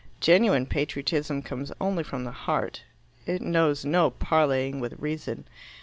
[0.19, 2.81] Genuine patriotism comes only from the heart.
[3.27, 5.47] It knows no parleying with reason.